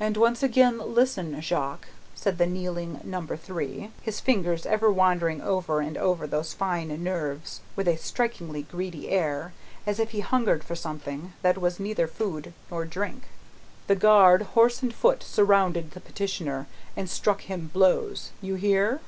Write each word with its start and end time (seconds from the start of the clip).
"And 0.00 0.16
once 0.16 0.42
again 0.42 0.78
listen, 0.78 1.40
Jacques!" 1.40 1.86
said 2.16 2.36
the 2.38 2.48
kneeling 2.48 3.00
Number 3.04 3.36
Three: 3.36 3.92
his 4.02 4.18
fingers 4.18 4.66
ever 4.66 4.90
wandering 4.90 5.40
over 5.40 5.78
and 5.80 5.96
over 5.96 6.26
those 6.26 6.52
fine 6.52 6.88
nerves, 7.04 7.60
with 7.76 7.86
a 7.86 7.96
strikingly 7.96 8.62
greedy 8.64 9.10
air, 9.10 9.52
as 9.86 10.00
if 10.00 10.10
he 10.10 10.18
hungered 10.18 10.64
for 10.64 10.74
something 10.74 11.32
that 11.42 11.58
was 11.58 11.78
neither 11.78 12.08
food 12.08 12.52
nor 12.72 12.84
drink; 12.84 13.22
"the 13.86 13.94
guard, 13.94 14.42
horse 14.58 14.82
and 14.82 14.92
foot, 14.92 15.22
surrounded 15.22 15.92
the 15.92 16.00
petitioner, 16.00 16.66
and 16.96 17.08
struck 17.08 17.42
him 17.42 17.70
blows. 17.72 18.32
You 18.40 18.56
hear?" 18.56 19.00